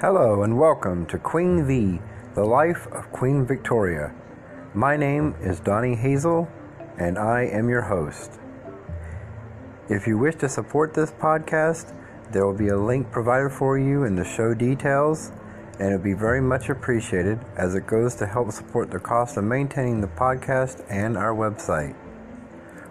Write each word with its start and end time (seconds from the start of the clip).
Hello 0.00 0.44
and 0.44 0.56
welcome 0.56 1.06
to 1.06 1.18
Queen 1.18 1.66
V, 1.66 1.98
the 2.36 2.44
life 2.44 2.86
of 2.92 3.10
Queen 3.10 3.44
Victoria. 3.44 4.14
My 4.72 4.96
name 4.96 5.34
is 5.42 5.58
Donnie 5.58 5.96
Hazel 5.96 6.48
and 7.00 7.18
I 7.18 7.46
am 7.46 7.68
your 7.68 7.82
host. 7.82 8.38
If 9.88 10.06
you 10.06 10.16
wish 10.16 10.36
to 10.36 10.48
support 10.48 10.94
this 10.94 11.10
podcast, 11.10 11.92
there 12.30 12.46
will 12.46 12.56
be 12.56 12.68
a 12.68 12.78
link 12.78 13.10
provided 13.10 13.50
for 13.50 13.76
you 13.76 14.04
in 14.04 14.14
the 14.14 14.24
show 14.24 14.54
details 14.54 15.32
and 15.80 15.92
it 15.92 15.96
will 15.96 16.04
be 16.04 16.12
very 16.12 16.40
much 16.40 16.68
appreciated 16.68 17.40
as 17.56 17.74
it 17.74 17.88
goes 17.88 18.14
to 18.14 18.26
help 18.26 18.52
support 18.52 18.92
the 18.92 19.00
cost 19.00 19.36
of 19.36 19.42
maintaining 19.42 20.00
the 20.00 20.06
podcast 20.06 20.84
and 20.88 21.16
our 21.16 21.34
website. 21.34 21.96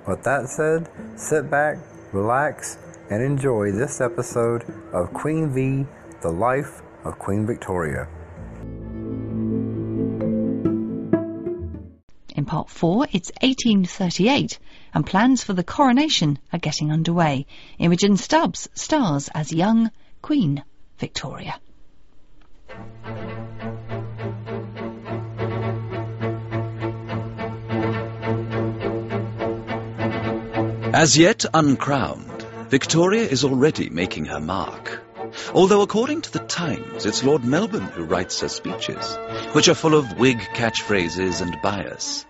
With 0.06 0.24
that 0.24 0.50
said, 0.50 0.90
sit 1.16 1.50
back, 1.50 1.78
relax, 2.12 2.78
and 3.10 3.24
enjoy 3.24 3.72
this 3.72 4.02
episode 4.02 4.66
of 4.92 5.14
Queen 5.14 5.50
V, 5.54 5.86
the 6.20 6.32
life 6.32 6.82
of 7.04 7.20
Queen 7.20 7.46
Victoria. 7.46 8.08
In 12.36 12.46
part 12.46 12.70
four, 12.70 13.08
it's 13.12 13.32
1838, 13.42 14.60
and 14.94 15.06
plans 15.06 15.44
for 15.44 15.54
the 15.54 15.64
coronation 15.64 16.38
are 16.54 16.60
getting 16.60 16.92
underway. 16.92 17.48
Imogen 17.80 18.16
Stubbs 18.16 18.70
stars 18.76 19.30
as 19.34 19.52
young 19.52 19.90
Queen 20.22 20.64
Victoria. 21.00 21.60
As 30.94 31.18
yet 31.18 31.46
uncrowned, 31.54 32.44
Victoria 32.70 33.24
is 33.24 33.44
already 33.44 33.90
making 33.90 34.26
her 34.26 34.40
mark. 34.40 35.07
Although 35.54 35.82
according 35.82 36.22
to 36.22 36.34
the 36.34 36.40
Times, 36.40 37.06
it's 37.06 37.24
Lord 37.24 37.46
Melbourne 37.46 37.84
who 37.86 38.04
writes 38.04 38.42
her 38.42 38.50
speeches, 38.50 39.18
which 39.54 39.70
are 39.70 39.76
full 39.76 39.96
of 39.96 40.18
Whig 40.18 40.40
catchphrases 40.40 41.42
and 41.42 41.58
bias. 41.62 42.26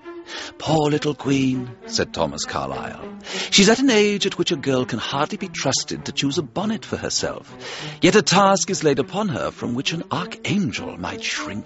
Poor 0.58 0.90
little 0.90 1.16
queen, 1.16 1.72
said 1.86 2.14
Thomas 2.14 2.46
Carlyle. 2.46 3.18
She's 3.50 3.70
at 3.70 3.80
an 3.80 3.90
age 3.90 4.26
at 4.26 4.38
which 4.38 4.52
a 4.52 4.56
girl 4.56 4.86
can 4.86 5.00
hardly 5.00 5.38
be 5.38 5.48
trusted 5.48 6.06
to 6.06 6.12
choose 6.12 6.38
a 6.38 6.44
bonnet 6.44 6.86
for 6.86 6.98
herself, 6.98 7.54
yet 8.02 8.16
a 8.16 8.22
task 8.22 8.70
is 8.70 8.84
laid 8.84 9.00
upon 9.00 9.30
her 9.30 9.52
from 9.52 9.74
which 9.74 9.94
an 9.94 10.04
archangel 10.12 10.98
might 10.98 11.24
shrink. 11.24 11.66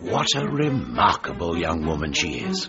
What 0.00 0.34
a 0.34 0.46
remarkable 0.46 1.56
young 1.56 1.86
woman 1.86 2.12
she 2.12 2.40
is. 2.40 2.68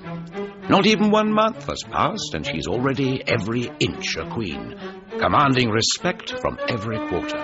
Not 0.69 0.85
even 0.85 1.11
one 1.11 1.31
month 1.31 1.65
has 1.65 1.83
passed, 1.83 2.33
and 2.33 2.45
she's 2.45 2.67
already 2.67 3.23
every 3.27 3.71
inch 3.79 4.15
a 4.15 4.29
queen, 4.29 4.75
commanding 5.21 5.69
respect 5.69 6.33
from 6.41 6.57
every 6.67 6.97
quarter. 7.07 7.37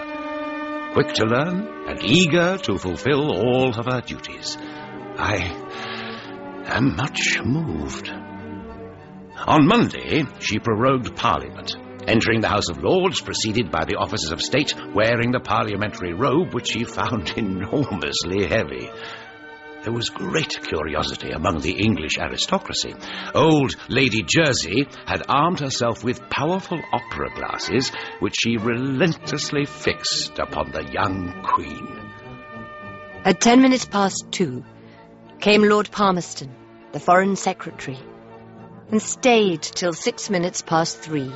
Quick 0.94 1.14
to 1.14 1.26
learn 1.26 1.88
and 1.88 2.04
eager 2.04 2.58
to 2.58 2.76
fulfill 2.80 3.32
all 3.32 3.70
of 3.78 3.86
her 3.86 4.02
duties. 4.02 4.58
I 4.60 5.54
am 6.66 6.96
much 6.96 7.40
moved. 7.46 8.10
On 8.10 9.68
Monday, 9.68 10.24
she 10.40 10.58
prorogued 10.58 11.16
Parliament, 11.16 11.76
entering 12.08 12.42
the 12.42 12.48
House 12.48 12.70
of 12.70 12.82
Lords, 12.82 13.22
preceded 13.22 13.70
by 13.70 13.86
the 13.86 13.98
officers 13.98 14.32
of 14.32 14.42
state 14.42 14.74
wearing 14.96 15.32
the 15.32 15.40
parliamentary 15.40 16.14
robe, 16.14 16.56
which 16.56 16.72
she 16.72 16.84
found 16.84 17.30
enormously 17.38 18.48
heavy. 18.48 18.90
There 19.88 19.96
was 19.96 20.10
great 20.10 20.60
curiosity 20.64 21.32
among 21.32 21.62
the 21.62 21.72
English 21.72 22.20
aristocracy. 22.20 22.94
Old 23.34 23.74
Lady 23.88 24.22
Jersey 24.22 24.86
had 25.06 25.24
armed 25.30 25.62
herself 25.62 26.04
with 26.04 26.30
powerful 26.30 26.82
opera 26.92 27.34
glasses, 27.34 27.94
which 28.20 28.36
she 28.38 28.58
relentlessly 28.58 29.64
fixed 29.64 30.40
upon 30.40 30.72
the 30.72 30.84
young 30.84 31.42
queen. 31.42 31.88
At 33.24 33.40
ten 33.40 33.62
minutes 33.62 33.86
past 33.86 34.26
two 34.30 34.66
came 35.40 35.64
Lord 35.64 35.90
Palmerston, 35.90 36.54
the 36.92 37.00
Foreign 37.00 37.38
Secretary, 37.38 37.98
and 38.92 39.02
stayed 39.02 39.62
till 39.62 39.94
six 39.94 40.30
minutes 40.30 40.62
past 40.62 41.00
three. 41.00 41.32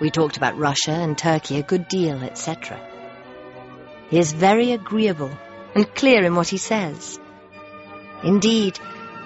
We 0.00 0.10
talked 0.10 0.36
about 0.36 0.58
Russia 0.58 0.90
and 0.90 1.16
Turkey 1.16 1.60
a 1.60 1.62
good 1.62 1.86
deal, 1.86 2.20
etc. 2.24 2.80
He 4.10 4.18
is 4.18 4.32
very 4.32 4.72
agreeable 4.72 5.30
and 5.76 5.94
clear 5.94 6.24
in 6.24 6.34
what 6.34 6.48
he 6.48 6.58
says. 6.58 7.20
Indeed, 8.22 8.78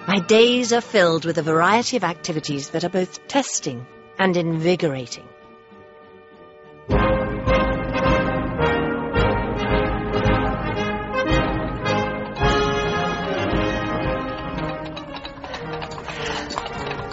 my 0.06 0.21
days 0.21 0.72
are 0.72 0.81
filled 0.81 1.25
with 1.25 1.38
a 1.38 1.43
variety 1.43 1.97
of 1.97 2.04
activities 2.04 2.71
that 2.71 2.84
are 2.84 2.88
both 2.88 3.28
testing 3.28 3.87
and 4.19 4.37
invigorating. 4.37 5.28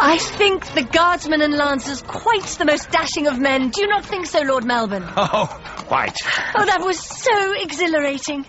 I 0.07 0.17
think 0.19 0.65
the 0.73 0.83
guardsmen 0.83 1.41
and 1.41 1.53
lancers 1.55 2.01
quite 2.01 2.43
the 2.43 2.65
most 2.65 2.89
dashing 2.91 3.27
of 3.27 3.39
men. 3.39 3.69
Do 3.69 3.81
you 3.81 3.87
not 3.87 4.05
think 4.05 4.27
so, 4.27 4.41
Lord 4.41 4.63
Melbourne? 4.63 5.03
Oh, 5.17 5.47
quite. 5.87 6.15
Oh, 6.55 6.65
that 6.65 6.81
was 6.81 6.99
so 6.99 7.53
exhilarating. 7.59 8.45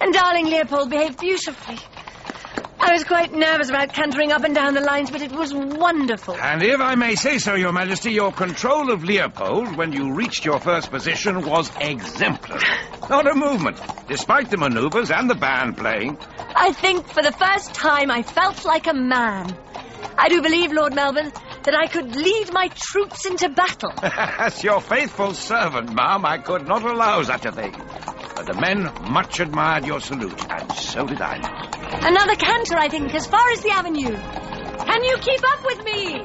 And 0.00 0.12
darling 0.12 0.46
Leopold 0.46 0.90
behaved 0.90 1.18
beautifully. 1.18 1.78
I 2.86 2.92
was 2.92 3.02
quite 3.02 3.32
nervous 3.32 3.68
about 3.68 3.92
cantering 3.92 4.30
up 4.30 4.44
and 4.44 4.54
down 4.54 4.74
the 4.74 4.80
lines, 4.80 5.10
but 5.10 5.20
it 5.20 5.32
was 5.32 5.52
wonderful. 5.52 6.36
And 6.36 6.62
if 6.62 6.80
I 6.80 6.94
may 6.94 7.16
say 7.16 7.38
so, 7.38 7.54
Your 7.54 7.72
Majesty, 7.72 8.12
your 8.12 8.30
control 8.30 8.92
of 8.92 9.02
Leopold 9.02 9.76
when 9.76 9.90
you 9.90 10.14
reached 10.14 10.44
your 10.44 10.60
first 10.60 10.88
position 10.92 11.44
was 11.44 11.68
exemplary. 11.80 12.62
Not 13.10 13.26
a 13.26 13.34
movement, 13.34 13.76
despite 14.06 14.50
the 14.50 14.56
maneuvers 14.56 15.10
and 15.10 15.28
the 15.28 15.34
band 15.34 15.76
playing. 15.76 16.16
I 16.54 16.72
think 16.72 17.08
for 17.08 17.24
the 17.24 17.32
first 17.32 17.74
time 17.74 18.12
I 18.12 18.22
felt 18.22 18.64
like 18.64 18.86
a 18.86 18.94
man. 18.94 19.48
I 20.16 20.28
do 20.28 20.40
believe, 20.40 20.72
Lord 20.72 20.94
Melbourne, 20.94 21.32
that 21.64 21.74
I 21.74 21.88
could 21.88 22.14
lead 22.14 22.52
my 22.52 22.68
troops 22.72 23.26
into 23.26 23.48
battle. 23.48 23.92
As 24.02 24.62
your 24.62 24.80
faithful 24.80 25.34
servant, 25.34 25.92
ma'am, 25.92 26.24
I 26.24 26.38
could 26.38 26.68
not 26.68 26.84
allow 26.84 27.22
such 27.22 27.46
a 27.46 27.52
thing. 27.52 27.74
But 28.36 28.46
the 28.46 28.60
men 28.60 28.84
much 29.10 29.40
admired 29.40 29.86
your 29.86 29.98
salute, 29.98 30.44
and 30.50 30.70
so 30.72 31.06
did 31.06 31.22
I. 31.22 31.36
Another 32.02 32.36
canter, 32.36 32.76
I 32.76 32.88
think, 32.90 33.14
as 33.14 33.26
far 33.26 33.50
as 33.50 33.62
the 33.62 33.70
avenue. 33.70 34.14
Can 34.14 35.04
you 35.04 35.16
keep 35.16 35.40
up 35.42 35.64
with 35.64 35.82
me? 35.84 36.22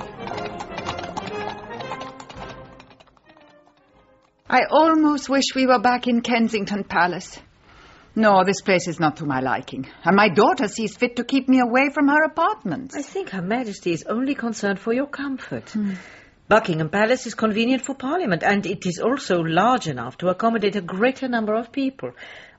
I 4.49 4.65
almost 4.69 5.29
wish 5.29 5.55
we 5.55 5.65
were 5.65 5.79
back 5.79 6.07
in 6.07 6.19
Kensington 6.19 6.83
Palace. 6.83 7.39
No, 8.13 8.43
this 8.43 8.59
place 8.59 8.89
is 8.89 8.99
not 8.99 9.17
to 9.17 9.25
my 9.25 9.39
liking. 9.39 9.89
And 10.03 10.17
my 10.17 10.27
daughter 10.27 10.67
sees 10.67 10.97
fit 10.97 11.15
to 11.15 11.23
keep 11.23 11.47
me 11.47 11.61
away 11.61 11.91
from 11.93 12.09
her 12.09 12.25
apartments. 12.25 12.93
I 12.93 13.03
think 13.03 13.29
Her 13.29 13.41
Majesty 13.41 13.93
is 13.93 14.03
only 14.03 14.35
concerned 14.35 14.79
for 14.79 14.91
your 14.91 15.07
comfort. 15.07 15.69
Hmm. 15.69 15.93
Buckingham 16.51 16.89
Palace 16.89 17.27
is 17.27 17.33
convenient 17.33 17.81
for 17.81 17.95
Parliament, 17.95 18.43
and 18.43 18.65
it 18.65 18.85
is 18.85 18.99
also 18.99 19.37
large 19.39 19.87
enough 19.87 20.17
to 20.17 20.27
accommodate 20.27 20.75
a 20.75 20.81
greater 20.81 21.29
number 21.29 21.55
of 21.55 21.71
people, 21.71 22.11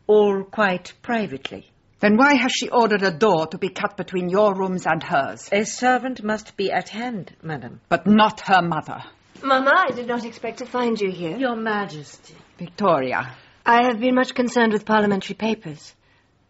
all 0.06 0.44
quite 0.44 0.94
privately. 1.03 1.70
Then 2.00 2.16
why 2.16 2.32
has 2.32 2.53
she 2.53 2.70
ordered 2.70 3.03
a 3.03 3.10
door 3.10 3.48
to 3.48 3.58
be 3.58 3.69
cut 3.69 3.98
between 3.98 4.30
your 4.30 4.54
rooms 4.54 4.86
and 4.86 5.03
hers? 5.03 5.47
A 5.53 5.66
servant 5.66 6.25
must 6.25 6.56
be 6.56 6.72
at 6.72 6.88
hand, 6.88 7.36
madam. 7.42 7.82
But 7.91 8.06
not 8.06 8.41
her 8.48 8.62
mother. 8.62 9.04
Mamma, 9.42 9.84
I 9.91 9.94
did 9.94 10.09
not 10.09 10.24
expect 10.24 10.60
to 10.60 10.64
find 10.64 10.98
you 10.98 11.10
here. 11.10 11.36
Your 11.36 11.56
Majesty. 11.56 12.34
Victoria. 12.59 13.36
I 13.66 13.88
have 13.88 14.00
been 14.00 14.14
much 14.14 14.34
concerned 14.34 14.72
with 14.72 14.86
parliamentary 14.86 15.34
papers. 15.34 15.94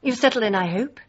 You've 0.00 0.16
settled 0.16 0.44
in, 0.44 0.54
I 0.54 0.70
hope. 0.70 1.00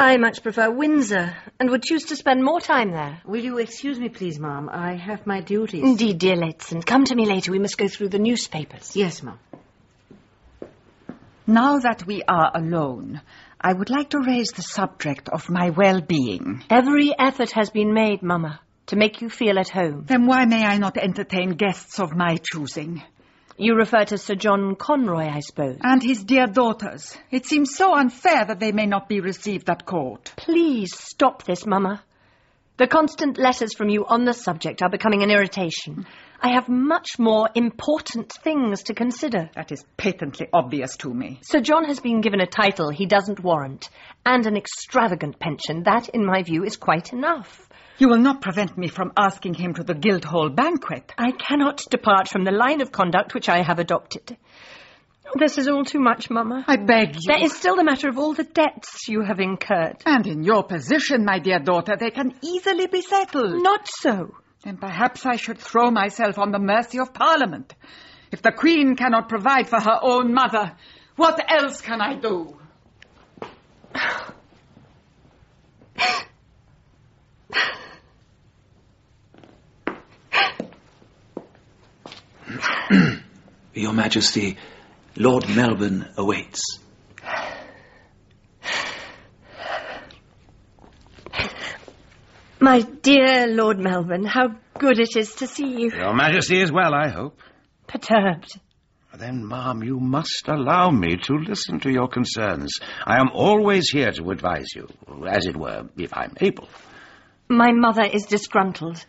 I 0.00 0.16
much 0.16 0.42
prefer 0.42 0.70
Windsor 0.70 1.36
and 1.58 1.68
would 1.68 1.82
choose 1.82 2.06
to 2.06 2.16
spend 2.16 2.42
more 2.42 2.58
time 2.58 2.90
there. 2.90 3.20
Will 3.26 3.44
you 3.44 3.58
excuse 3.58 4.00
me, 4.00 4.08
please, 4.08 4.40
ma'am? 4.40 4.70
I 4.72 4.94
have 4.94 5.26
my 5.26 5.42
duties. 5.42 5.84
Indeed, 5.84 6.16
dear 6.16 6.36
Lehzen. 6.36 6.86
Come 6.86 7.04
to 7.04 7.14
me 7.14 7.26
later. 7.26 7.52
We 7.52 7.58
must 7.58 7.76
go 7.76 7.86
through 7.86 8.08
the 8.08 8.18
newspapers. 8.18 8.96
Yes, 8.96 9.22
ma'am. 9.22 9.38
Now 11.46 11.80
that 11.80 12.06
we 12.06 12.22
are 12.22 12.50
alone, 12.54 13.20
I 13.60 13.74
would 13.74 13.90
like 13.90 14.08
to 14.10 14.20
raise 14.26 14.52
the 14.52 14.62
subject 14.62 15.28
of 15.28 15.50
my 15.50 15.68
well-being. 15.68 16.64
Every 16.70 17.14
effort 17.18 17.52
has 17.52 17.68
been 17.68 17.92
made, 17.92 18.22
Mamma, 18.22 18.60
to 18.86 18.96
make 18.96 19.20
you 19.20 19.28
feel 19.28 19.58
at 19.58 19.68
home. 19.68 20.04
Then 20.06 20.24
why 20.26 20.46
may 20.46 20.64
I 20.64 20.78
not 20.78 20.96
entertain 20.96 21.50
guests 21.50 22.00
of 22.00 22.16
my 22.16 22.38
choosing? 22.42 23.02
You 23.60 23.74
refer 23.74 24.06
to 24.06 24.16
Sir 24.16 24.36
John 24.36 24.74
Conroy, 24.74 25.28
I 25.28 25.40
suppose. 25.40 25.76
And 25.82 26.02
his 26.02 26.24
dear 26.24 26.46
daughters. 26.46 27.14
It 27.30 27.44
seems 27.44 27.76
so 27.76 27.94
unfair 27.94 28.46
that 28.46 28.58
they 28.58 28.72
may 28.72 28.86
not 28.86 29.06
be 29.06 29.20
received 29.20 29.68
at 29.68 29.84
court. 29.84 30.32
Please 30.34 30.96
stop 30.96 31.42
this, 31.42 31.66
Mamma. 31.66 32.02
The 32.78 32.86
constant 32.86 33.36
letters 33.36 33.74
from 33.74 33.90
you 33.90 34.06
on 34.06 34.24
the 34.24 34.32
subject 34.32 34.80
are 34.80 34.88
becoming 34.88 35.22
an 35.22 35.30
irritation. 35.30 36.06
I 36.40 36.54
have 36.54 36.70
much 36.70 37.18
more 37.18 37.50
important 37.54 38.32
things 38.32 38.84
to 38.84 38.94
consider. 38.94 39.50
That 39.54 39.72
is 39.72 39.84
patently 39.98 40.48
obvious 40.54 40.96
to 40.96 41.12
me. 41.12 41.40
Sir 41.42 41.60
John 41.60 41.84
has 41.84 42.00
been 42.00 42.22
given 42.22 42.40
a 42.40 42.46
title 42.46 42.88
he 42.88 43.04
doesn't 43.04 43.44
warrant, 43.44 43.90
and 44.24 44.46
an 44.46 44.56
extravagant 44.56 45.38
pension. 45.38 45.82
That, 45.82 46.08
in 46.08 46.24
my 46.24 46.42
view, 46.42 46.64
is 46.64 46.78
quite 46.78 47.12
enough. 47.12 47.68
You 48.00 48.08
will 48.08 48.18
not 48.18 48.40
prevent 48.40 48.78
me 48.78 48.88
from 48.88 49.12
asking 49.14 49.52
him 49.52 49.74
to 49.74 49.84
the 49.84 49.92
Guildhall 49.92 50.48
banquet. 50.48 51.12
I 51.18 51.32
cannot 51.32 51.82
depart 51.90 52.28
from 52.28 52.44
the 52.44 52.50
line 52.50 52.80
of 52.80 52.90
conduct 52.90 53.34
which 53.34 53.50
I 53.50 53.60
have 53.60 53.78
adopted. 53.78 54.38
This 55.38 55.58
is 55.58 55.68
all 55.68 55.84
too 55.84 56.00
much, 56.00 56.30
Mama. 56.30 56.64
I 56.66 56.78
beg 56.78 57.16
you. 57.16 57.20
There 57.26 57.44
is 57.44 57.54
still 57.54 57.76
the 57.76 57.84
matter 57.84 58.08
of 58.08 58.16
all 58.16 58.32
the 58.32 58.44
debts 58.44 59.06
you 59.06 59.20
have 59.20 59.38
incurred. 59.38 59.98
And 60.06 60.26
in 60.26 60.42
your 60.44 60.64
position, 60.64 61.26
my 61.26 61.40
dear 61.40 61.58
daughter, 61.58 61.94
they 62.00 62.10
can 62.10 62.32
easily 62.40 62.86
be 62.86 63.02
settled. 63.02 63.62
Not 63.62 63.86
so. 63.86 64.34
Then 64.64 64.78
perhaps 64.78 65.26
I 65.26 65.36
should 65.36 65.58
throw 65.58 65.90
myself 65.90 66.38
on 66.38 66.52
the 66.52 66.58
mercy 66.58 67.00
of 67.00 67.12
Parliament. 67.12 67.74
If 68.32 68.40
the 68.40 68.52
Queen 68.52 68.96
cannot 68.96 69.28
provide 69.28 69.68
for 69.68 69.78
her 69.78 69.98
own 70.00 70.32
mother, 70.32 70.72
what 71.16 71.38
else 71.52 71.82
can 71.82 72.00
I 72.00 72.18
do? 72.18 72.56
Your 83.74 83.92
Majesty, 83.92 84.56
Lord 85.16 85.48
Melbourne 85.48 86.08
awaits. 86.16 86.78
My 92.58 92.82
dear 92.82 93.46
Lord 93.46 93.78
Melbourne, 93.78 94.24
how 94.24 94.56
good 94.78 94.98
it 94.98 95.16
is 95.16 95.34
to 95.36 95.46
see 95.46 95.66
you. 95.66 95.90
Your 95.90 96.14
Majesty 96.14 96.60
is 96.60 96.70
well, 96.72 96.94
I 96.94 97.08
hope. 97.08 97.38
Perturbed. 97.86 98.58
Then, 99.16 99.46
ma'am, 99.46 99.82
you 99.82 100.00
must 100.00 100.48
allow 100.48 100.90
me 100.90 101.16
to 101.24 101.34
listen 101.34 101.80
to 101.80 101.90
your 101.90 102.08
concerns. 102.08 102.78
I 103.04 103.20
am 103.20 103.30
always 103.32 103.90
here 103.90 104.10
to 104.12 104.30
advise 104.30 104.68
you, 104.74 104.88
as 105.28 105.46
it 105.46 105.56
were, 105.56 105.88
if 105.96 106.10
I'm 106.16 106.34
able. 106.40 106.68
My 107.48 107.72
mother 107.72 108.04
is 108.04 108.26
disgruntled. 108.26 109.04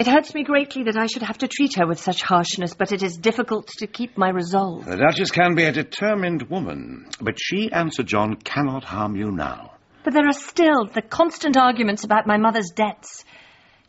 It 0.00 0.06
hurts 0.06 0.34
me 0.34 0.44
greatly 0.44 0.84
that 0.84 0.96
I 0.96 1.04
should 1.04 1.24
have 1.24 1.36
to 1.38 1.46
treat 1.46 1.74
her 1.76 1.86
with 1.86 2.00
such 2.00 2.22
harshness, 2.22 2.72
but 2.72 2.90
it 2.90 3.02
is 3.02 3.18
difficult 3.18 3.66
to 3.80 3.86
keep 3.86 4.16
my 4.16 4.30
resolve. 4.30 4.86
The 4.86 4.96
Duchess 4.96 5.30
can 5.30 5.54
be 5.54 5.64
a 5.64 5.72
determined 5.72 6.48
woman, 6.48 7.06
but 7.20 7.38
she 7.38 7.70
and 7.70 7.92
Sir 7.92 8.04
John 8.04 8.36
cannot 8.36 8.82
harm 8.82 9.14
you 9.14 9.30
now. 9.30 9.74
But 10.02 10.14
there 10.14 10.26
are 10.26 10.32
still 10.32 10.86
the 10.86 11.02
constant 11.02 11.58
arguments 11.58 12.02
about 12.02 12.26
my 12.26 12.38
mother's 12.38 12.70
debts. 12.74 13.26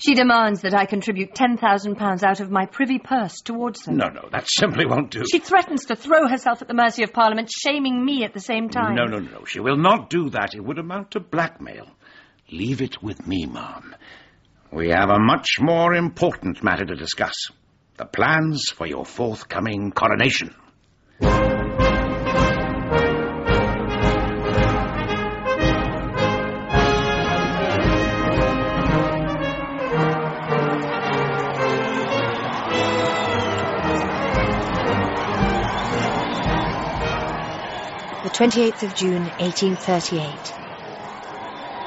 She 0.05 0.13
demands 0.13 0.63
that 0.63 0.73
I 0.73 0.85
contribute 0.85 1.33
£10,000 1.33 2.23
out 2.23 2.39
of 2.41 2.51
my 2.51 2.65
privy 2.65 2.99
purse 2.99 3.39
towards 3.39 3.83
them. 3.83 3.95
No, 3.95 4.09
no, 4.09 4.27
that 4.33 4.49
simply 4.49 4.85
won't 4.85 5.11
do. 5.11 5.23
She 5.31 5.39
threatens 5.39 5.85
to 5.85 5.95
throw 5.95 6.27
herself 6.27 6.61
at 6.61 6.67
the 6.67 6.73
mercy 6.73 7.03
of 7.03 7.13
Parliament, 7.13 7.49
shaming 7.49 8.03
me 8.03 8.25
at 8.25 8.33
the 8.33 8.41
same 8.41 8.67
time. 8.67 8.95
No, 8.95 9.05
no, 9.05 9.19
no. 9.19 9.45
She 9.45 9.61
will 9.61 9.77
not 9.77 10.09
do 10.09 10.29
that. 10.31 10.55
It 10.55 10.61
would 10.61 10.77
amount 10.77 11.11
to 11.11 11.21
blackmail. 11.21 11.87
Leave 12.51 12.81
it 12.81 13.01
with 13.01 13.25
me, 13.25 13.45
ma'am. 13.45 13.95
We 14.73 14.87
have 14.89 15.09
a 15.09 15.19
much 15.19 15.59
more 15.59 15.93
important 15.93 16.63
matter 16.63 16.85
to 16.85 16.95
discuss. 16.95 17.33
The 17.97 18.05
plans 18.05 18.69
for 18.73 18.87
your 18.87 19.03
forthcoming 19.03 19.91
coronation. 19.91 20.55
The 38.23 38.29
28th 38.29 38.83
of 38.83 38.95
June, 38.95 39.23
1838. 39.37 40.53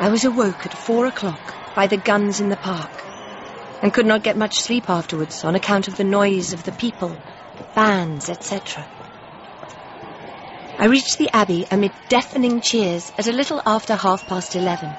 I 0.01 0.11
was 0.11 0.25
awoke 0.27 0.67
at 0.67 0.75
four 0.75 1.07
o'clock 1.07 1.64
by 1.75 1.87
the 1.87 1.97
guns 1.97 2.41
in 2.41 2.49
the 2.49 2.57
park 2.57 2.91
and 3.83 3.93
could 3.93 4.07
not 4.07 4.23
get 4.23 4.37
much 4.37 4.55
sleep 4.55 4.89
afterwards 4.89 5.45
on 5.45 5.55
account 5.55 5.89
of 5.89 5.97
the 5.97 6.05
noise 6.05 6.53
of 6.53 6.63
the 6.65 6.73
people, 6.73 7.19
bands, 7.75 8.31
etc. 8.31 8.87
I 10.79 10.87
reached 10.87 11.19
the 11.19 11.31
Abbey 11.33 11.67
amid 11.71 11.93
deafening 12.09 12.61
cheers 12.61 13.13
at 13.19 13.27
a 13.27 13.33
little 13.33 13.61
after 13.67 13.95
half 13.95 14.27
past 14.27 14.57
eleven. 14.57 14.95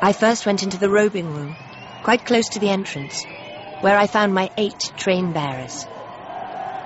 I 0.00 0.12
first 0.12 0.46
went 0.46 0.62
into 0.62 0.78
the 0.78 0.90
robing 0.90 1.26
room, 1.26 1.56
quite 2.02 2.24
close 2.24 2.48
to 2.50 2.58
the 2.58 2.70
entrance, 2.70 3.24
where 3.80 3.98
I 3.98 4.06
found 4.06 4.32
my 4.34 4.50
eight 4.56 4.80
train 4.96 5.32
bearers, 5.32 5.86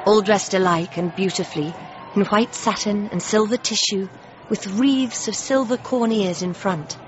all 0.07 0.23
dressed 0.23 0.55
alike 0.55 0.97
and 0.97 1.15
beautifully 1.15 1.75
in 2.15 2.25
white 2.27 2.55
satin 2.55 3.09
and 3.11 3.23
silver 3.23 3.57
tissue, 3.57 4.09
with 4.49 4.67
wreaths 4.79 5.29
of 5.29 5.35
silver 5.35 5.77
corn 5.77 6.13
ears 6.13 6.43
in 6.43 6.55
front, 6.55 6.99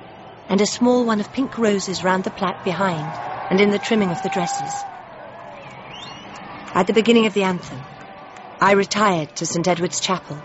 and 0.48 0.60
a 0.60 0.66
small 0.66 1.04
one 1.04 1.20
of 1.20 1.32
pink 1.32 1.58
roses 1.58 2.04
round 2.04 2.24
the 2.24 2.30
plait 2.30 2.62
behind, 2.62 3.18
and 3.50 3.60
in 3.60 3.70
the 3.70 3.78
trimming 3.78 4.10
of 4.10 4.22
the 4.22 4.28
dresses. 4.28 4.84
At 6.74 6.86
the 6.86 6.92
beginning 6.92 7.26
of 7.26 7.34
the 7.34 7.42
anthem, 7.42 7.84
I 8.60 8.72
retired 8.72 9.34
to 9.36 9.46
St. 9.46 9.66
Edward's 9.66 10.00
Chapel, 10.00 10.42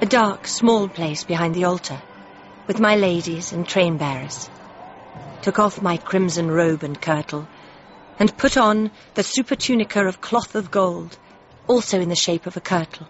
a 0.00 0.06
dark, 0.06 0.46
small 0.46 0.88
place 0.88 1.24
behind 1.24 1.54
the 1.54 1.64
altar, 1.64 2.00
with 2.66 2.80
my 2.80 2.96
ladies 2.96 3.52
and 3.52 3.66
train 3.66 3.96
bearers. 3.96 4.50
Took 5.42 5.58
off 5.58 5.82
my 5.82 5.96
crimson 5.96 6.50
robe 6.50 6.82
and 6.82 7.00
kirtle, 7.00 7.46
and 8.18 8.36
put 8.36 8.56
on 8.56 8.90
the 9.14 9.22
supertunica 9.22 10.06
of 10.06 10.20
cloth 10.20 10.54
of 10.54 10.70
gold, 10.70 11.18
also 11.66 12.00
in 12.00 12.08
the 12.08 12.14
shape 12.16 12.46
of 12.46 12.56
a 12.56 12.60
kirtle. 12.60 13.06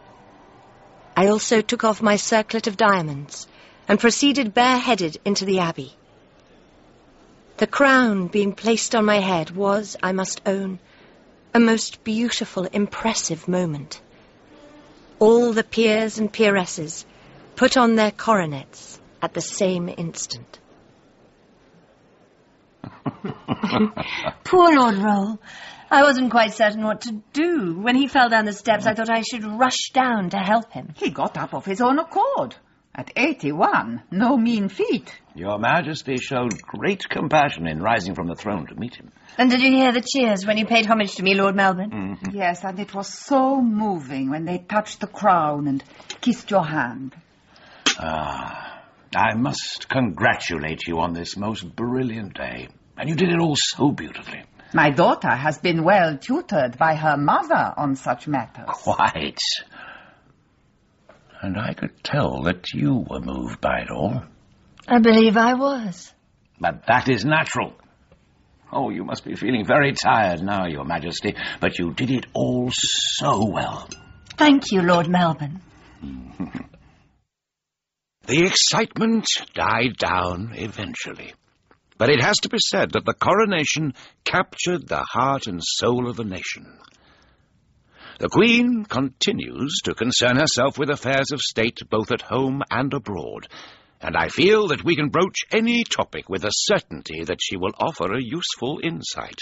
I 1.17 1.29
also 1.29 1.61
took 1.61 1.85
off 1.85 2.03
my 2.03 2.17
circlet 2.17 2.67
of 2.67 2.77
diamonds 2.77 3.47
and 3.87 4.01
proceeded 4.01 4.55
bareheaded 4.55 5.19
into 5.25 5.45
the 5.45 5.59
abbey. 5.61 5.93
The 7.57 7.67
crown 7.69 8.27
being 8.27 8.53
placed 8.53 8.97
on 8.97 9.05
my 9.05 9.21
head 9.21 9.53
was, 9.53 9.97
I 10.03 10.11
must 10.13 10.41
own, 10.45 10.81
a 11.55 11.61
most 11.61 12.03
beautiful, 12.03 12.65
impressive 12.65 13.47
moment. 13.47 14.01
All 15.21 15.53
the 15.53 15.63
peers 15.63 16.19
and 16.19 16.33
peeresses 16.33 17.07
put 17.55 17.77
on 17.77 17.95
their 17.95 18.11
coronets 18.11 19.01
at 19.23 19.35
the 19.35 19.41
same 19.41 19.89
instant. 19.89 20.59
Poor 24.45 24.75
Lord 24.75 24.97
Rolle. 24.97 25.39
I 25.91 26.03
wasn't 26.03 26.33
quite 26.33 26.55
certain 26.55 26.83
what 26.83 27.03
to 27.03 27.23
do. 27.33 27.79
When 27.79 27.95
he 27.95 28.09
fell 28.09 28.29
down 28.29 28.47
the 28.47 28.53
steps, 28.53 28.85
I 28.85 28.95
thought 28.95 29.11
I 29.11 29.23
should 29.23 29.45
rush 29.45 29.91
down 29.93 30.31
to 30.31 30.39
help 30.39 30.73
him. 30.73 30.93
He 30.97 31.11
got 31.11 31.37
up 31.37 31.55
of 31.55 31.65
his 31.65 31.81
own 31.81 32.01
accord. 32.01 32.57
At 32.97 33.11
81, 33.17 34.03
no 34.13 34.37
mean 34.37 34.69
feat. 34.69 35.13
Your 35.35 35.59
Majesty 35.59 36.17
showed 36.17 36.63
great 36.63 37.09
compassion 37.09 37.67
in 37.67 37.83
rising 37.83 38.15
from 38.15 38.29
the 38.29 38.37
throne 38.37 38.67
to 38.69 38.77
meet 38.77 38.95
him. 38.95 39.11
And 39.37 39.51
did 39.51 39.63
you 39.63 39.71
hear 39.71 39.91
the 39.91 40.01
cheers 40.01 40.47
when 40.47 40.59
you 40.59 40.67
paid 40.67 40.87
homage 40.87 41.17
to 41.17 41.25
me, 41.25 41.35
Lord 41.35 41.57
Melbourne? 41.57 41.91
Mm. 41.91 42.35
Yes, 42.35 42.63
and 42.63 42.79
it 42.79 42.95
was 42.95 43.09
so 43.13 43.61
moving 43.61 44.31
when 44.31 44.45
they 44.45 44.59
touched 44.59 45.01
the 45.01 45.09
crown 45.09 45.67
and 45.67 45.83
kissed 46.21 46.53
your 46.53 46.65
hand. 46.65 47.17
Ah, 47.99 48.85
I 49.17 49.35
must 49.35 49.89
congratulate 49.89 50.87
you 50.87 51.01
on 51.01 51.15
this 51.15 51.37
most 51.37 51.75
brilliant 51.75 52.35
day. 52.35 52.69
And 52.97 53.09
you 53.09 53.17
did 53.17 53.31
it 53.31 53.41
all 53.41 53.57
so 53.57 53.91
beautifully. 53.91 54.45
My 54.73 54.91
daughter 54.91 55.31
has 55.31 55.59
been 55.59 55.83
well 55.83 56.17
tutored 56.19 56.79
by 56.79 56.95
her 56.95 57.17
mother 57.17 57.75
on 57.77 57.97
such 57.97 58.29
matters. 58.29 58.67
Quite. 58.69 59.39
And 61.45 61.59
I 61.59 61.75
could 61.75 62.03
tell 62.03 62.45
that 62.45 62.73
you 62.73 63.05
were 63.07 63.21
moved 63.21 63.61
by 63.61 63.81
it 63.81 63.91
all. 63.91 64.23
I 64.89 64.99
believe 64.99 65.37
I 65.37 65.53
was. 65.53 66.11
But 66.59 66.87
that 66.87 67.07
is 67.11 67.27
natural. 67.27 67.75
Oh, 68.73 68.89
you 68.89 69.05
must 69.05 69.27
be 69.27 69.35
feeling 69.35 69.67
very 69.67 69.93
tired 69.93 70.43
now, 70.43 70.67
Your 70.67 70.87
Majesty, 70.87 71.35
but 71.61 71.79
you 71.79 71.93
did 71.93 72.11
it 72.11 72.25
all 72.33 72.71
so 72.73 73.45
well. 73.51 73.87
Thank 74.39 74.73
you, 74.73 74.81
Lord 74.81 75.07
Melbourne. 75.09 75.61
The 78.27 78.47
excitement 78.47 79.27
died 79.53 79.99
down 79.99 80.53
eventually. 80.55 81.35
But 81.99 82.09
it 82.09 82.23
has 82.23 82.37
to 82.39 82.49
be 82.49 82.57
said 82.59 82.93
that 82.93 83.05
the 83.05 83.13
coronation 83.13 83.93
captured 84.25 84.89
the 84.89 85.05
heart 85.13 85.47
and 85.47 85.61
soul 85.63 86.09
of 86.09 86.17
the 86.17 86.25
nation. 86.25 86.79
The 88.19 88.29
Queen 88.29 88.85
continues 88.85 89.81
to 89.85 89.95
concern 89.95 90.37
herself 90.37 90.79
with 90.79 90.89
affairs 90.89 91.33
of 91.33 91.41
state 91.41 91.81
both 91.91 92.13
at 92.13 92.23
home 92.23 92.63
and 92.71 92.95
abroad, 92.95 93.49
and 94.01 94.17
I 94.17 94.29
feel 94.29 94.69
that 94.69 94.85
we 94.85 94.95
can 94.95 95.09
broach 95.09 95.39
any 95.51 95.83
topic 95.83 96.29
with 96.29 96.45
a 96.45 96.53
certainty 96.53 97.25
that 97.25 97.41
she 97.43 97.57
will 97.57 97.73
offer 97.77 98.13
a 98.13 98.23
useful 98.23 98.79
insight. 98.85 99.41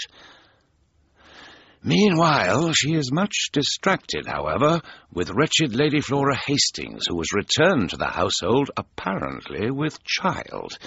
Meanwhile, 1.83 2.73
she 2.73 2.95
is 2.95 3.11
much 3.11 3.49
distracted, 3.51 4.25
however, 4.25 4.81
with 5.11 5.29
wretched 5.29 5.75
Lady 5.75 6.01
Flora 6.01 6.35
Hastings, 6.35 7.05
who 7.07 7.19
has 7.19 7.31
returned 7.31 7.91
to 7.91 7.97
the 7.97 8.07
household 8.07 8.71
apparently 8.75 9.69
with 9.69 10.03
child. 10.03 10.79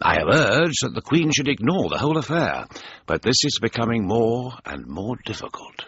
I 0.00 0.14
have 0.20 0.28
urged 0.28 0.82
that 0.82 0.94
the 0.94 1.02
Queen 1.02 1.32
should 1.32 1.48
ignore 1.48 1.88
the 1.88 1.98
whole 1.98 2.18
affair, 2.18 2.66
but 3.06 3.22
this 3.22 3.44
is 3.44 3.58
becoming 3.60 4.06
more 4.06 4.52
and 4.64 4.86
more 4.86 5.16
difficult. 5.24 5.86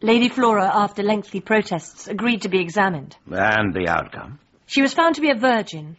Lady 0.00 0.28
Flora, 0.28 0.70
after 0.72 1.02
lengthy 1.02 1.40
protests, 1.40 2.06
agreed 2.06 2.42
to 2.42 2.48
be 2.48 2.60
examined. 2.60 3.16
And 3.30 3.74
the 3.74 3.88
outcome? 3.88 4.38
She 4.66 4.80
was 4.80 4.94
found 4.94 5.16
to 5.16 5.20
be 5.20 5.30
a 5.30 5.34
virgin. 5.34 5.96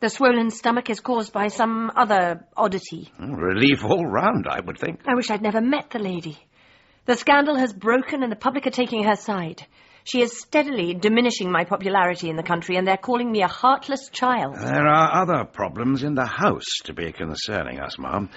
The 0.00 0.08
swollen 0.08 0.50
stomach 0.50 0.88
is 0.88 1.00
caused 1.00 1.30
by 1.30 1.48
some 1.48 1.90
other 1.94 2.46
oddity. 2.56 3.12
Hmm, 3.18 3.34
relief 3.34 3.84
all 3.84 4.06
round, 4.06 4.46
I 4.48 4.60
would 4.60 4.78
think. 4.78 5.00
I 5.06 5.14
wish 5.14 5.30
I'd 5.30 5.42
never 5.42 5.60
met 5.60 5.90
the 5.90 5.98
lady. 5.98 6.38
The 7.04 7.16
scandal 7.16 7.58
has 7.58 7.74
broken 7.74 8.22
and 8.22 8.32
the 8.32 8.36
public 8.36 8.66
are 8.66 8.70
taking 8.70 9.04
her 9.04 9.16
side. 9.16 9.66
She 10.04 10.22
is 10.22 10.40
steadily 10.40 10.94
diminishing 10.94 11.52
my 11.52 11.64
popularity 11.64 12.30
in 12.30 12.36
the 12.36 12.42
country, 12.42 12.76
and 12.76 12.86
they're 12.86 12.96
calling 12.96 13.30
me 13.30 13.42
a 13.42 13.48
heartless 13.48 14.08
child. 14.08 14.56
There 14.56 14.86
are 14.86 15.22
other 15.22 15.44
problems 15.44 16.02
in 16.02 16.14
the 16.14 16.24
House 16.24 16.64
to 16.84 16.94
be 16.94 17.12
concerning 17.12 17.80
us, 17.80 17.98
Ma'am. 17.98 18.30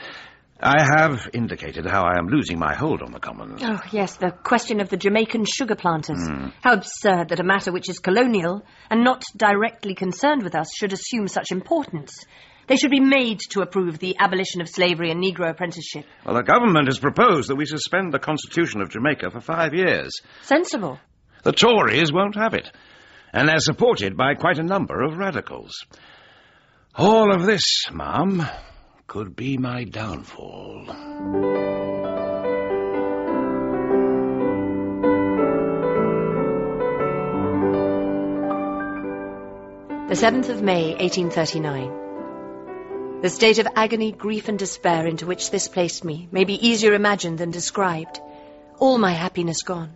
I 0.65 0.81
have 0.97 1.29
indicated 1.33 1.85
how 1.85 2.03
I 2.03 2.17
am 2.17 2.27
losing 2.27 2.57
my 2.57 2.73
hold 2.73 3.01
on 3.01 3.11
the 3.11 3.19
Commons. 3.19 3.61
Oh, 3.61 3.81
yes, 3.91 4.15
the 4.15 4.31
question 4.31 4.79
of 4.79 4.87
the 4.87 4.95
Jamaican 4.95 5.43
sugar 5.43 5.75
planters. 5.75 6.25
Hmm. 6.25 6.47
How 6.61 6.71
absurd 6.73 7.29
that 7.29 7.41
a 7.41 7.43
matter 7.43 7.73
which 7.73 7.89
is 7.89 7.99
colonial 7.99 8.63
and 8.89 9.03
not 9.03 9.23
directly 9.35 9.93
concerned 9.93 10.41
with 10.41 10.55
us 10.55 10.73
should 10.73 10.93
assume 10.93 11.27
such 11.27 11.51
importance. 11.51 12.25
They 12.67 12.77
should 12.77 12.91
be 12.91 13.01
made 13.01 13.39
to 13.49 13.61
approve 13.61 13.99
the 13.99 14.15
abolition 14.17 14.61
of 14.61 14.69
slavery 14.69 15.11
and 15.11 15.21
Negro 15.21 15.49
apprenticeship. 15.49 16.05
Well, 16.25 16.35
the 16.35 16.43
government 16.43 16.87
has 16.87 16.97
proposed 16.97 17.49
that 17.49 17.57
we 17.57 17.65
suspend 17.65 18.13
the 18.13 18.19
Constitution 18.19 18.79
of 18.79 18.89
Jamaica 18.89 19.31
for 19.31 19.41
five 19.41 19.73
years. 19.73 20.11
Sensible. 20.43 20.97
The 21.43 21.51
Tories 21.51 22.13
won't 22.13 22.37
have 22.37 22.53
it, 22.53 22.71
and 23.33 23.49
they're 23.49 23.59
supported 23.59 24.15
by 24.15 24.35
quite 24.35 24.59
a 24.59 24.63
number 24.63 25.01
of 25.01 25.17
radicals. 25.17 25.85
All 26.95 27.33
of 27.35 27.45
this, 27.45 27.83
Ma'am, 27.91 28.47
could 29.13 29.35
be 29.35 29.57
my 29.59 29.83
downfall. 29.83 30.85
The 40.07 40.15
7th 40.15 40.49
of 40.49 40.63
May, 40.63 40.95
1839. 40.95 43.21
The 43.21 43.29
state 43.29 43.59
of 43.59 43.67
agony, 43.75 44.11
grief, 44.11 44.49
and 44.49 44.57
despair 44.57 45.05
into 45.05 45.27
which 45.27 45.51
this 45.51 45.67
placed 45.67 46.03
me 46.03 46.27
may 46.31 46.43
be 46.43 46.67
easier 46.67 46.95
imagined 46.95 47.37
than 47.37 47.51
described. 47.51 48.19
All 48.79 48.97
my 48.97 49.11
happiness 49.11 49.61
gone. 49.61 49.93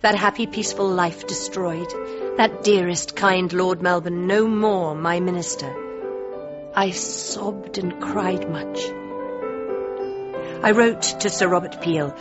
That 0.00 0.16
happy, 0.16 0.48
peaceful 0.48 0.88
life 0.88 1.28
destroyed. 1.28 1.88
That 2.36 2.64
dearest, 2.64 3.14
kind 3.14 3.52
Lord 3.52 3.80
Melbourne 3.80 4.26
no 4.26 4.48
more 4.48 4.96
my 4.96 5.20
minister. 5.20 5.89
I 6.74 6.90
sobbed 6.90 7.78
and 7.78 8.00
cried 8.00 8.48
much. 8.48 8.80
I 10.62 10.70
wrote 10.70 11.02
to 11.20 11.28
Sir 11.28 11.48
Robert 11.48 11.80
Peel, 11.80 12.14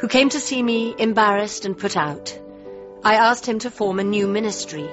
who 0.00 0.08
came 0.08 0.28
to 0.28 0.40
see 0.40 0.62
me 0.62 0.94
embarrassed 0.98 1.64
and 1.64 1.78
put 1.78 1.96
out. 1.96 2.38
I 3.02 3.14
asked 3.14 3.46
him 3.46 3.60
to 3.60 3.70
form 3.70 3.98
a 3.98 4.04
new 4.04 4.28
ministry. 4.28 4.86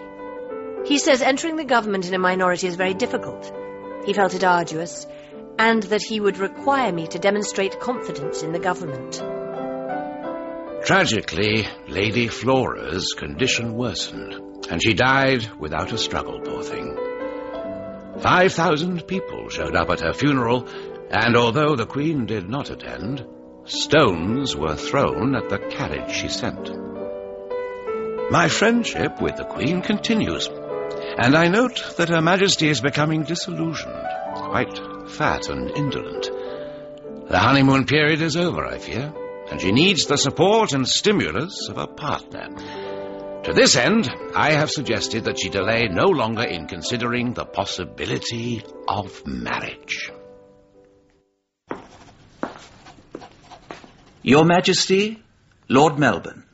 He 0.85 0.99
says 0.99 1.21
entering 1.21 1.57
the 1.57 1.65
government 1.65 2.07
in 2.07 2.13
a 2.13 2.19
minority 2.19 2.67
is 2.67 2.75
very 2.75 2.93
difficult. 2.93 3.51
He 4.05 4.13
felt 4.13 4.35
it 4.35 4.43
arduous, 4.45 5.05
and 5.59 5.83
that 5.83 6.03
he 6.03 6.21
would 6.21 6.37
require 6.37 6.93
me 6.93 7.07
to 7.07 7.19
demonstrate 7.19 7.81
confidence 7.81 8.41
in 8.41 8.53
the 8.53 8.59
government. 8.59 9.21
Tragically, 10.85 11.67
Lady 11.87 12.27
Flora's 12.27 13.13
condition 13.17 13.73
worsened, 13.73 14.67
and 14.69 14.81
she 14.81 14.93
died 14.93 15.49
without 15.59 15.91
a 15.91 15.97
struggle, 15.97 16.39
poor 16.39 16.63
thing. 16.63 17.12
Five 18.23 18.53
thousand 18.53 19.05
people 19.05 19.49
showed 19.49 19.75
up 19.75 19.89
at 19.89 19.99
her 19.99 20.13
funeral, 20.13 20.65
and 21.09 21.35
although 21.35 21.75
the 21.75 21.85
Queen 21.85 22.25
did 22.25 22.49
not 22.49 22.69
attend, 22.69 23.25
stones 23.65 24.55
were 24.55 24.77
thrown 24.77 25.35
at 25.35 25.49
the 25.49 25.59
carriage 25.59 26.09
she 26.09 26.29
sent. 26.29 26.71
My 28.31 28.47
friendship 28.47 29.21
with 29.21 29.35
the 29.35 29.43
Queen 29.43 29.81
continues, 29.81 30.47
and 31.17 31.35
I 31.35 31.49
note 31.49 31.95
that 31.97 32.07
Her 32.07 32.21
Majesty 32.21 32.69
is 32.69 32.79
becoming 32.79 33.23
disillusioned, 33.23 34.07
quite 34.35 34.79
fat 35.09 35.49
and 35.49 35.69
indolent. 35.71 36.31
The 37.27 37.39
honeymoon 37.39 37.85
period 37.85 38.21
is 38.21 38.37
over, 38.37 38.65
I 38.65 38.77
fear, 38.77 39.13
and 39.51 39.59
she 39.59 39.73
needs 39.73 40.05
the 40.05 40.17
support 40.17 40.71
and 40.71 40.87
stimulus 40.87 41.67
of 41.67 41.77
a 41.77 41.87
partner. 41.87 42.47
To 43.43 43.51
this 43.51 43.75
end, 43.75 44.09
I 44.33 44.53
have 44.53 44.71
suggested 44.71 45.25
that 45.25 45.37
she 45.37 45.49
delay 45.49 45.89
no 45.89 46.05
longer 46.05 46.43
in 46.43 46.65
considering 46.65 47.33
the 47.33 47.43
possibility 47.43 48.63
of 48.87 49.27
marriage. 49.27 50.09
Your 54.21 54.45
Majesty, 54.45 55.21
Lord 55.67 55.99
Melbourne. 55.99 56.45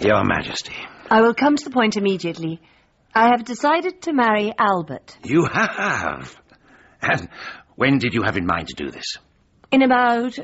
Your 0.00 0.22
Majesty. 0.22 0.76
I 1.10 1.20
will 1.20 1.34
come 1.34 1.56
to 1.56 1.64
the 1.64 1.72
point 1.72 1.96
immediately. 1.96 2.60
I 3.12 3.30
have 3.30 3.44
decided 3.44 4.02
to 4.02 4.12
marry 4.12 4.52
Albert. 4.56 5.18
You 5.24 5.46
have. 5.46 6.40
And 7.02 7.28
when 7.74 7.98
did 7.98 8.14
you 8.14 8.22
have 8.22 8.36
in 8.36 8.46
mind 8.46 8.68
to 8.68 8.74
do 8.74 8.92
this? 8.92 9.18
In 9.72 9.82
about 9.82 10.38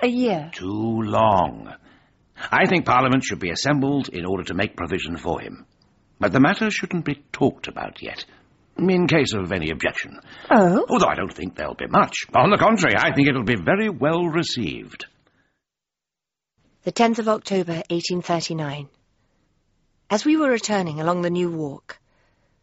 a 0.00 0.06
year. 0.06 0.50
Too 0.54 1.02
long. 1.02 1.74
I 2.50 2.66
think 2.66 2.86
Parliament 2.86 3.24
should 3.24 3.38
be 3.38 3.50
assembled 3.50 4.08
in 4.08 4.24
order 4.24 4.44
to 4.44 4.54
make 4.54 4.76
provision 4.76 5.16
for 5.16 5.40
him. 5.40 5.66
But 6.18 6.32
the 6.32 6.40
matter 6.40 6.70
shouldn't 6.70 7.04
be 7.04 7.22
talked 7.32 7.68
about 7.68 8.02
yet, 8.02 8.24
in 8.78 9.06
case 9.06 9.34
of 9.34 9.52
any 9.52 9.70
objection. 9.70 10.20
Oh? 10.50 10.86
Although 10.88 11.08
I 11.08 11.14
don't 11.14 11.32
think 11.32 11.56
there'll 11.56 11.74
be 11.74 11.86
much. 11.86 12.26
On 12.34 12.50
the 12.50 12.56
contrary, 12.56 12.96
I 12.96 13.14
think 13.14 13.28
it'll 13.28 13.44
be 13.44 13.56
very 13.56 13.88
well 13.88 14.24
received. 14.26 15.06
The 16.84 16.92
10th 16.92 17.18
of 17.18 17.28
October, 17.28 17.82
1839. 17.90 18.88
As 20.08 20.24
we 20.24 20.36
were 20.36 20.50
returning 20.50 21.00
along 21.00 21.22
the 21.22 21.30
New 21.30 21.50
Walk, 21.50 21.98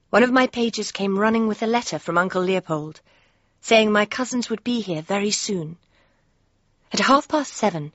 one 0.09 0.23
of 0.23 0.31
my 0.31 0.47
pages 0.47 0.91
came 0.91 1.19
running 1.19 1.47
with 1.47 1.61
a 1.61 1.67
letter 1.67 1.99
from 1.99 2.17
Uncle 2.17 2.41
Leopold, 2.41 3.01
saying 3.61 3.91
my 3.91 4.05
cousins 4.05 4.49
would 4.49 4.63
be 4.63 4.79
here 4.79 5.01
very 5.01 5.31
soon. 5.31 5.77
At 6.91 6.99
half 6.99 7.27
past 7.27 7.53
seven, 7.53 7.91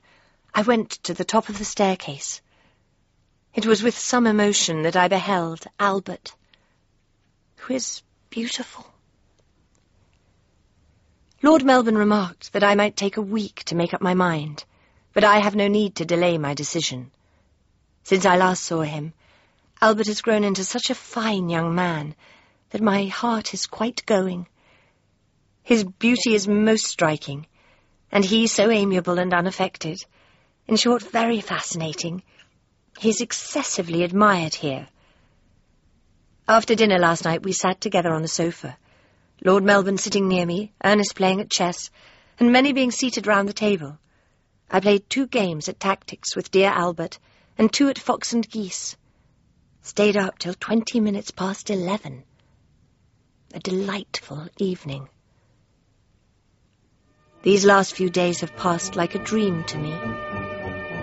I 0.53 0.61
went 0.61 0.91
to 1.03 1.13
the 1.13 1.25
top 1.25 1.49
of 1.49 1.57
the 1.57 1.65
staircase. 1.65 2.41
It 3.53 3.65
was 3.65 3.83
with 3.83 3.97
some 3.97 4.27
emotion 4.27 4.83
that 4.83 4.95
I 4.95 5.07
beheld 5.07 5.65
Albert, 5.79 6.35
who 7.57 7.73
is 7.73 8.01
beautiful. 8.29 8.85
Lord 11.41 11.63
Melbourne 11.63 11.97
remarked 11.97 12.53
that 12.53 12.63
I 12.63 12.75
might 12.75 12.97
take 12.97 13.17
a 13.17 13.21
week 13.21 13.63
to 13.65 13.75
make 13.75 13.93
up 13.93 14.01
my 14.01 14.13
mind, 14.13 14.65
but 15.13 15.23
I 15.23 15.39
have 15.39 15.55
no 15.55 15.67
need 15.67 15.95
to 15.95 16.05
delay 16.05 16.37
my 16.37 16.53
decision. 16.53 17.11
Since 18.03 18.25
I 18.25 18.37
last 18.37 18.63
saw 18.63 18.81
him, 18.81 19.13
Albert 19.81 20.07
has 20.07 20.21
grown 20.21 20.43
into 20.43 20.63
such 20.63 20.89
a 20.89 20.95
fine 20.95 21.49
young 21.49 21.73
man 21.73 22.15
that 22.71 22.81
my 22.81 23.05
heart 23.05 23.53
is 23.53 23.67
quite 23.67 24.05
going. 24.05 24.47
His 25.63 25.83
beauty 25.83 26.35
is 26.35 26.47
most 26.47 26.85
striking, 26.85 27.47
and 28.11 28.25
he 28.25 28.47
so 28.47 28.69
amiable 28.69 29.19
and 29.19 29.33
unaffected. 29.33 30.05
In 30.69 30.75
short, 30.75 31.01
very 31.01 31.41
fascinating. 31.41 32.21
He 32.99 33.09
is 33.09 33.21
excessively 33.21 34.03
admired 34.03 34.53
here. 34.53 34.87
After 36.47 36.75
dinner 36.75 36.99
last 36.99 37.25
night, 37.25 37.41
we 37.41 37.53
sat 37.53 37.81
together 37.81 38.13
on 38.13 38.21
the 38.21 38.27
sofa. 38.27 38.77
Lord 39.43 39.63
Melbourne 39.63 39.97
sitting 39.97 40.27
near 40.27 40.45
me, 40.45 40.71
Ernest 40.83 41.15
playing 41.15 41.41
at 41.41 41.49
chess, 41.49 41.89
and 42.39 42.51
many 42.51 42.71
being 42.71 42.91
seated 42.91 43.25
round 43.25 43.49
the 43.49 43.53
table. 43.53 43.97
I 44.69 44.79
played 44.79 45.09
two 45.09 45.25
games 45.25 45.69
at 45.69 45.79
tactics 45.79 46.35
with 46.35 46.51
dear 46.51 46.69
Albert, 46.69 47.17
and 47.57 47.73
two 47.73 47.89
at 47.89 47.97
fox 47.97 48.33
and 48.33 48.47
geese. 48.47 48.95
Stayed 49.81 50.17
up 50.17 50.37
till 50.37 50.53
twenty 50.53 50.99
minutes 50.99 51.31
past 51.31 51.71
eleven. 51.71 52.25
A 53.55 53.59
delightful 53.59 54.47
evening. 54.59 55.09
These 57.41 57.65
last 57.65 57.95
few 57.95 58.11
days 58.11 58.41
have 58.41 58.55
passed 58.55 58.95
like 58.95 59.15
a 59.15 59.23
dream 59.23 59.63
to 59.63 59.77
me, 59.79 59.93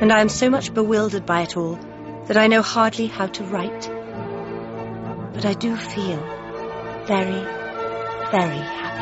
and 0.01 0.13
I 0.13 0.21
am 0.21 0.29
so 0.29 0.51
much 0.51 0.75
bewildered 0.75 1.25
by 1.25 1.43
it 1.43 1.57
all 1.57 1.79
that 2.27 2.37
I 2.37 2.49
know 2.49 2.63
hardly 2.63 3.07
how 3.07 3.27
to 3.27 3.45
write. 3.45 3.91
But 5.33 5.45
I 5.45 5.55
do 5.55 5.75
feel 5.77 6.19
very, 7.07 7.43
very 8.31 8.63
happy. 8.81 8.97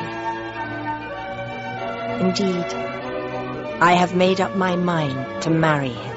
Indeed, 2.25 2.75
I 3.81 3.95
have 3.95 4.15
made 4.15 4.41
up 4.41 4.55
my 4.57 4.77
mind 4.77 5.43
to 5.43 5.51
marry 5.51 5.89
him. 5.89 6.14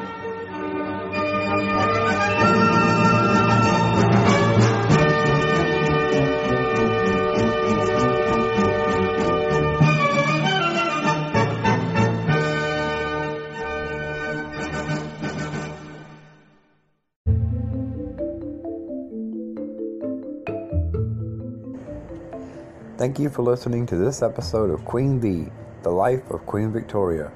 Thank 22.98 23.20
you 23.20 23.30
for 23.30 23.44
listening 23.44 23.86
to 23.88 23.96
this 23.96 24.24
episode 24.24 24.72
of 24.72 24.84
Queen 24.84 25.20
V, 25.20 25.52
The 25.84 25.92
Life 25.92 26.32
of 26.32 26.44
Queen 26.48 26.74
Victoria. 26.74 27.32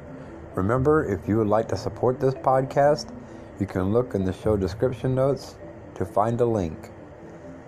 Remember, 0.55 1.05
if 1.05 1.27
you 1.27 1.37
would 1.37 1.45
like 1.45 1.67
to 1.67 1.77
support 1.77 2.19
this 2.19 2.33
podcast, 2.33 3.13
you 3.59 3.67
can 3.67 3.93
look 3.93 4.15
in 4.15 4.25
the 4.25 4.33
show 4.33 4.57
description 4.57 5.13
notes 5.13 5.57
to 5.93 6.03
find 6.03 6.41
a 6.41 6.45
link. 6.45 6.89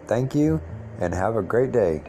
Thank 0.08 0.34
you 0.34 0.60
and 1.02 1.14
have 1.14 1.36
a 1.36 1.44
great 1.44 1.72
day. 1.72 2.02